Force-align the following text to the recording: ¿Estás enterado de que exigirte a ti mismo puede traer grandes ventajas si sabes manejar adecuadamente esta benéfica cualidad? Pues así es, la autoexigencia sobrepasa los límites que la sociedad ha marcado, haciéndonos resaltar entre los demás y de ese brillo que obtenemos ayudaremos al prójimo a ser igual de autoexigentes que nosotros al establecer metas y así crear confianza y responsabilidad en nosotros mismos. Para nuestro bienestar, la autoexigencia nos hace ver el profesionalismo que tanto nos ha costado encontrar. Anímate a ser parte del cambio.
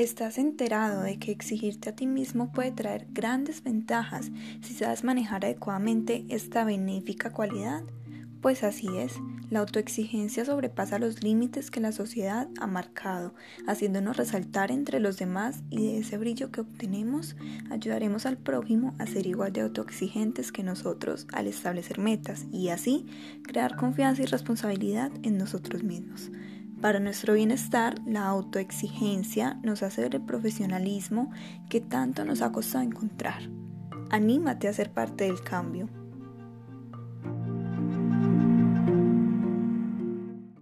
¿Estás 0.00 0.38
enterado 0.38 1.02
de 1.02 1.18
que 1.18 1.30
exigirte 1.30 1.90
a 1.90 1.94
ti 1.94 2.06
mismo 2.06 2.52
puede 2.52 2.72
traer 2.72 3.06
grandes 3.10 3.62
ventajas 3.62 4.30
si 4.62 4.72
sabes 4.72 5.04
manejar 5.04 5.44
adecuadamente 5.44 6.24
esta 6.30 6.64
benéfica 6.64 7.34
cualidad? 7.34 7.82
Pues 8.40 8.64
así 8.64 8.88
es, 8.96 9.12
la 9.50 9.60
autoexigencia 9.60 10.46
sobrepasa 10.46 10.98
los 10.98 11.22
límites 11.22 11.70
que 11.70 11.80
la 11.80 11.92
sociedad 11.92 12.48
ha 12.58 12.66
marcado, 12.66 13.34
haciéndonos 13.66 14.16
resaltar 14.16 14.70
entre 14.70 15.00
los 15.00 15.18
demás 15.18 15.62
y 15.68 15.88
de 15.88 15.98
ese 15.98 16.16
brillo 16.16 16.50
que 16.50 16.62
obtenemos 16.62 17.36
ayudaremos 17.68 18.24
al 18.24 18.38
prójimo 18.38 18.94
a 18.98 19.06
ser 19.06 19.26
igual 19.26 19.52
de 19.52 19.60
autoexigentes 19.60 20.50
que 20.50 20.62
nosotros 20.62 21.26
al 21.30 21.46
establecer 21.46 21.98
metas 21.98 22.46
y 22.50 22.70
así 22.70 23.06
crear 23.42 23.76
confianza 23.76 24.22
y 24.22 24.24
responsabilidad 24.24 25.12
en 25.24 25.36
nosotros 25.36 25.82
mismos. 25.82 26.30
Para 26.80 26.98
nuestro 26.98 27.34
bienestar, 27.34 27.96
la 28.06 28.26
autoexigencia 28.26 29.58
nos 29.62 29.82
hace 29.82 30.00
ver 30.00 30.14
el 30.14 30.22
profesionalismo 30.22 31.30
que 31.68 31.82
tanto 31.82 32.24
nos 32.24 32.40
ha 32.40 32.52
costado 32.52 32.82
encontrar. 32.82 33.42
Anímate 34.10 34.66
a 34.66 34.72
ser 34.72 34.90
parte 34.90 35.24
del 35.24 35.42
cambio. 35.42 35.99